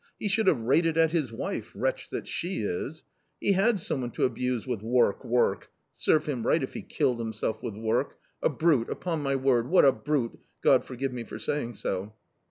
[0.17, 3.03] He should have rated at his wife, wretch that she is!
[3.39, 7.19] He had some one to abuse with' work, work!' Serve him right if he killed
[7.19, 8.17] himself with work!
[8.41, 12.15] A brute, upon my word what a brute, God forgive me for saying so."